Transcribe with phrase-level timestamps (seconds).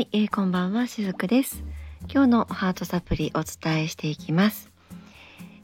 [0.00, 1.62] い、えー、こんばんはしずくです。
[2.10, 4.70] 今日のハートサプリお伝えしていきます、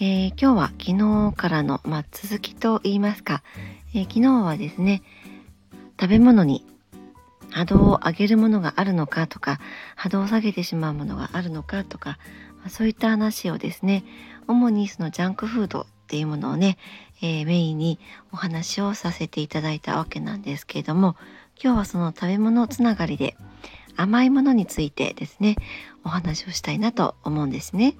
[0.00, 3.42] えー、今日は昨日からのまあ、続きと言いますか、
[3.94, 5.02] えー、昨日はですね
[5.98, 6.66] 食べ物に
[7.50, 9.60] 波動を上げるものがあるのかとか
[9.96, 12.18] 波動を下げてしまうものがあるのかとか、
[12.68, 14.04] そういった話をですね
[14.46, 16.76] 主にそのジャンクフードっていうものをね、
[17.22, 17.98] えー、メインに
[18.32, 21.16] お話をさせていただいたわけなんですけれども
[21.62, 23.36] 今日はその食べ物つながりで
[23.98, 25.56] 甘いものについてですね
[26.04, 27.96] お話をしたいなと思うんですね。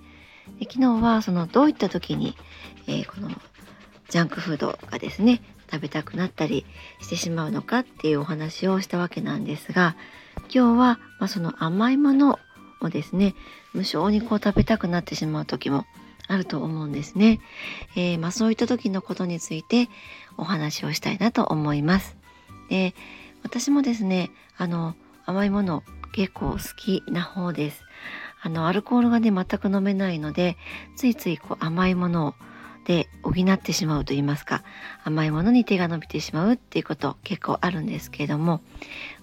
[0.59, 2.35] で昨日はそのどういった時に、
[2.87, 3.31] えー、この
[4.09, 6.65] ジャンクフードがですね食べたくなったり
[7.01, 9.97] してしまうのかっていうお話をしたわけなんですが
[10.53, 12.39] 今日は、まあ、その甘いもの
[12.81, 13.35] をですね
[13.75, 15.85] 無性にこう食べたくなってしまう時も
[16.29, 17.41] あると思うんですね。
[17.97, 19.89] えー、まあ、そういった時のことについて
[20.37, 22.17] お話をしたいなと思います。
[22.69, 22.95] で
[23.43, 24.95] 私もですねあの
[25.29, 27.85] 甘いもの結構好きな方です。
[28.41, 30.57] あのアルコールがね全く飲めないので
[30.97, 32.35] ついついこう甘いもの
[32.87, 34.63] で補ってしまうと言いますか
[35.05, 38.63] 甘いものに手が伸びてしまうっていうこと結構あるんですけれども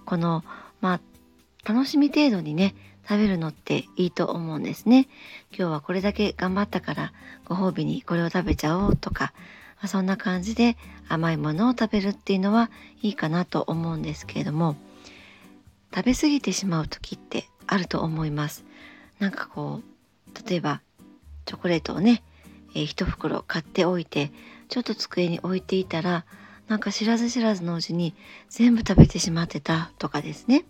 [0.06, 0.44] この
[0.82, 1.02] まあ
[1.68, 2.76] 楽しみ程度にね
[3.08, 5.08] 食べるのっていいと思うんですね
[5.50, 7.14] 今日はこれだけ頑張ったから
[7.46, 9.34] ご褒美にこれを食べちゃおうとか、
[9.78, 12.70] まあ、そんな感じで甘いものを食べるっていうのは
[13.02, 14.76] いいかなと思うんですけれども
[15.96, 18.66] 食べ過ぎてしまう時ってあると思います。
[19.20, 20.82] なんかこう例えば
[21.46, 22.22] チョコレートをね
[22.76, 24.32] えー、一袋買っておいて
[24.68, 26.26] ちょっと机に置いていたら
[26.68, 28.14] なんか知らず知らずのうちに
[28.50, 30.66] 全部食べてしまってたとかですね。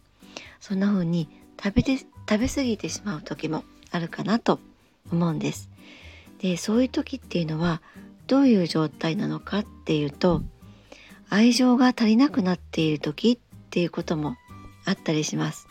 [0.60, 1.30] そんな風に
[1.62, 4.60] 食べて食べ過ぎてしまう時もあるかなと
[5.12, 5.70] 思うんです。
[6.40, 7.82] でそういう時っていうのは
[8.28, 10.42] どういう状態なのかっていうと
[11.30, 14.36] 愛情が足りなくなっている時っていうことも
[14.86, 15.68] あったりします、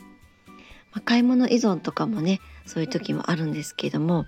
[0.93, 4.27] まあ、買い物依存とかもねそういう時もあるんですけども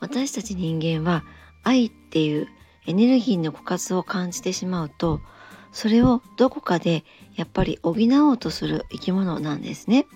[0.00, 1.24] 私たち人間は
[1.64, 2.48] 愛っていう
[2.86, 5.20] エネルギーの枯渇を感じてしまうと
[5.72, 7.04] それをどこかで
[7.34, 10.06] やっぱり補おうとする生き物なんですね。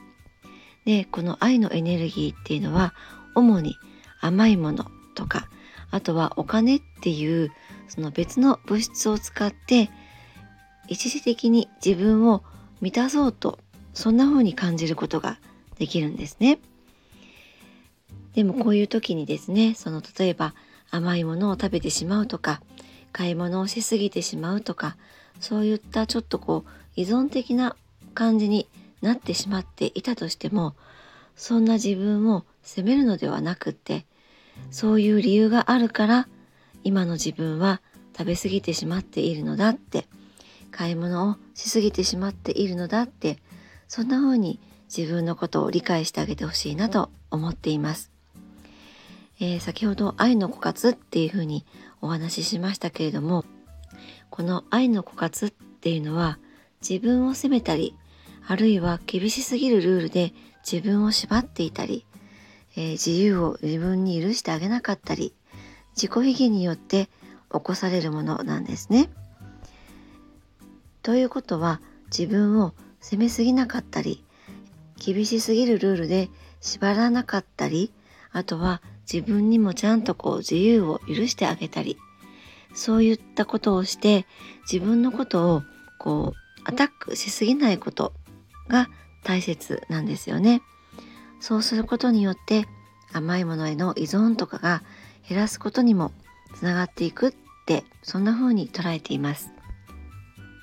[0.84, 2.94] でこの愛のエネルギーっていうのは
[3.34, 3.76] 主に
[4.20, 5.48] 甘いものとか
[5.90, 7.52] あとはお金っていう
[7.86, 9.90] その別の物質を使って
[10.88, 12.42] 一時的に自分を
[12.82, 13.58] 満たそうと
[13.94, 15.38] そんな風に感じることが
[15.78, 16.58] できるんですね。
[18.34, 20.54] でもこういう時にですねその例えば
[20.90, 22.60] 甘いものを食べてしまうとか
[23.12, 24.96] 買い物をしすぎてしまうとか
[25.40, 27.76] そういったちょっとこう依存的な
[28.14, 28.68] 感じに
[29.00, 30.74] なってしまっていたとしても
[31.36, 34.06] そんな自分を責めるのではなくって
[34.70, 36.28] そういう理由があるから
[36.84, 37.80] 今の自分は
[38.16, 40.06] 食べ過ぎてしまっているのだって
[40.72, 43.38] 買い物をしすぎてしまっているのだって
[43.86, 44.58] そんな風に
[44.94, 48.10] 自分のことを理解してあげてほしいなと思っています。
[49.40, 51.64] えー、先ほど愛の枯渇っていうふうに
[52.00, 53.44] お話ししましたけれども
[54.30, 56.38] この愛の枯渇っていうのは
[56.86, 57.96] 自分を責めたり
[58.46, 60.32] あるいは厳しすぎるルールで
[60.70, 62.06] 自分を縛っていたり、
[62.76, 65.34] えー、自由を自分に許してあげなかったり
[65.96, 67.08] 自己卑下によって
[67.52, 69.10] 起こされるものなんですね。
[71.02, 71.80] ということは
[72.16, 74.24] 自分を責めすぎなかったり
[74.96, 76.28] 厳しすぎるルールで
[76.60, 77.92] 縛らなかったり
[78.30, 78.80] あとは
[79.12, 81.98] 自分にもちゃんとこう自由を許してあげたり
[82.74, 84.26] そういったことをして
[84.70, 85.62] 自分のことを
[85.98, 88.12] こうアタックしすぎないこと
[88.68, 88.88] が
[89.24, 90.62] 大切なんですよね。
[91.40, 92.66] そうすることによって
[93.12, 94.82] 甘いものへの依存とかが
[95.28, 96.12] 減らすことにも
[96.54, 97.34] つながっていくっ
[97.66, 99.50] てそんな風に捉えています。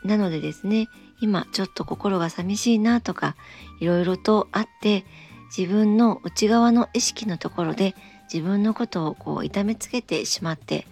[0.03, 0.87] なのでですね
[1.21, 3.35] 今ちょっと心が寂しいなとか
[3.79, 5.05] いろいろとあって
[5.55, 7.95] 自分の内側の意識のところで
[8.31, 10.85] 自分のことをこう痛めつけてしまって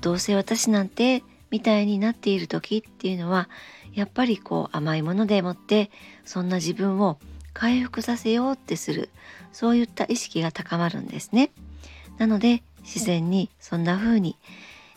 [0.00, 3.48] どうせ私なんてみたいになっている時っていうのは
[3.94, 5.90] やっぱりこう甘いものでもって
[6.24, 7.18] そんな自分を
[7.52, 9.10] 回復させようってする
[9.52, 11.50] そういった意識が高まるんですね。
[12.18, 14.36] なので自然にそんな風に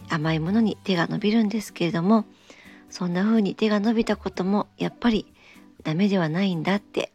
[0.10, 2.26] 甘いものに手が伸びるんですけれども
[2.94, 5.26] そんな風に手が伸びたこともやっぱり
[5.82, 7.12] ダメではないんだって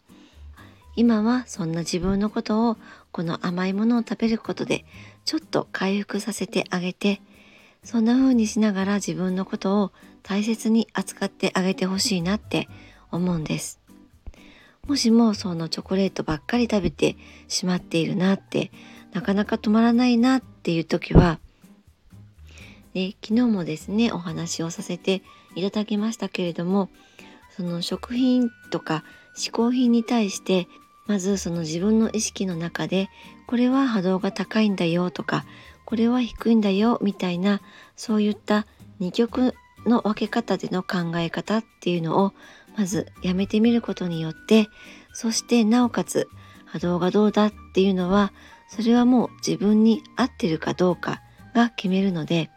[0.96, 2.76] 今はそんな自分のことを
[3.12, 4.84] この甘いものを食べることで
[5.24, 7.20] ちょっと回復させてあげて
[7.84, 9.92] そんな風にしながら自分のことを
[10.24, 12.68] 大切に扱ってあげてほしいなって
[13.12, 13.78] 思うんです。
[14.88, 17.16] もしもそのチョコレートばっかり食べて
[17.46, 18.72] しまっているなって
[19.12, 21.38] なかなか止まらないなっていう時は、
[22.94, 25.22] ね、昨日もですねお話をさせて
[25.54, 26.90] いただきましたけれども
[27.56, 29.04] その食品とか
[29.36, 30.68] 嗜好品に対して
[31.06, 33.08] まずその自分の意識の中で
[33.46, 35.44] これは波動が高いんだよとか
[35.84, 37.62] これは低いんだよみたいな
[37.96, 38.66] そういった
[38.98, 39.54] 二極
[39.86, 42.32] の分け方での考え方っていうのを
[42.76, 44.68] まずやめてみることによって
[45.12, 46.28] そしてなおかつ
[46.66, 48.32] 波動がどうだっていうのは
[48.68, 51.22] それはもう自分に合ってるかどうか
[51.54, 52.50] が決めるので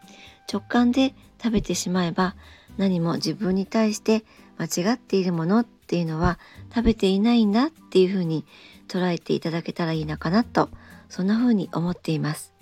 [0.52, 2.36] 直感で食べてしまえば
[2.78, 4.24] 何も自分に対して
[4.58, 6.40] 間違っているものっていうのは
[6.74, 8.46] 食べていないんだっていうふうに
[8.88, 10.70] 捉えていただけたらいいのかなと
[11.10, 12.54] そんなふうに思っています。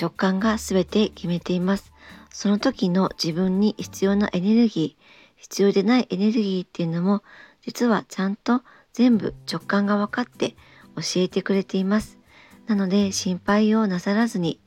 [0.00, 1.92] 直感が全て決めています。
[2.30, 5.02] その時の自分に必要なエネルギー
[5.36, 7.22] 必要でないエネルギーっていうのも
[7.60, 8.62] 実はちゃんと
[8.92, 10.56] 全部直感が分かって
[10.96, 12.18] 教えてくれています。
[12.66, 14.60] なので心配をなさらずに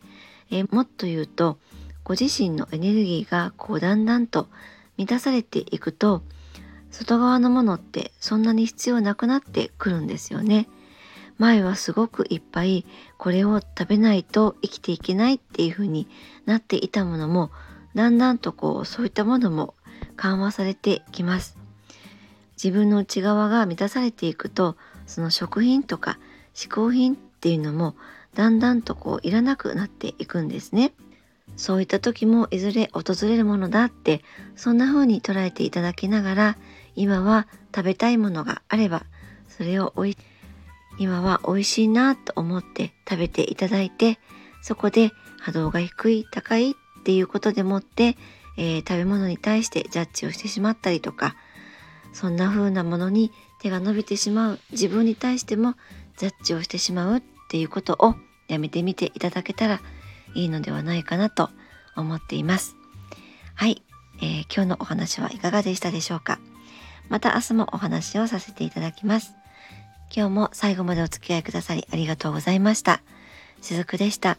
[0.52, 1.58] えもっと言うと
[2.06, 4.48] ご自身のエネルギーがこうだんだんと
[4.96, 6.22] 満たされていくと
[6.92, 10.70] 外側のものってそんなに必要なくなってくるんですよね。
[11.38, 12.86] 前はすごくいっぱい
[13.18, 16.08] これを食べないと生きていけないっていう風に
[16.46, 17.52] なっていたものも
[17.96, 19.74] だんだんとこうそういったものも
[20.16, 21.58] 緩和されてきます。
[22.56, 26.20] 自分の内側が満たされていくとその食品とか
[26.54, 27.96] 嗜好品っていうのも
[28.36, 30.94] だんだんとこういらなくなっていくんですね。
[31.56, 34.22] そういった時もいずれ訪れるものだって
[34.56, 36.58] そんな風に捉えていただきながら
[36.96, 39.04] 今は食べたいものがあれば
[39.48, 40.18] それをおい
[40.98, 44.20] 今は美味しいなと思って食べていただいて
[44.62, 46.74] そこで波動が低い高いっ
[47.04, 48.18] ていうことでもって、
[48.58, 51.36] えー、食べ物に対してジャッジをしてしまったりとか
[52.14, 53.32] そんな風なものに
[53.62, 55.76] 手が伸びてしまう自分に対しても
[56.18, 58.16] ジャッジをしてしまうっていうことを
[58.48, 59.82] やめてみていただけたら
[60.36, 61.50] いいのではないかなと
[61.96, 62.76] 思っています。
[63.56, 63.82] はい、
[64.22, 66.40] えー、今日のお話はいかがでしたでしょうか？
[67.10, 69.34] また明日もお話をさせていただきます。
[70.16, 73.02] 今日も最後までお付き合いくださりありがとうございました。
[73.62, 74.38] しずくでした。